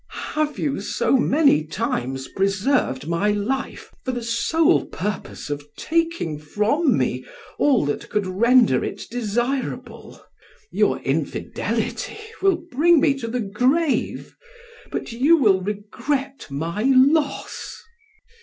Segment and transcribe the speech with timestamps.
[0.33, 6.97] Have you so many times preserved my life, for the sole purpose of taking from
[6.97, 7.23] me
[7.59, 10.19] all that could render it desirable?
[10.71, 14.35] Your infidelity will bring me to the grave,
[14.91, 17.79] but you will regret my loss!"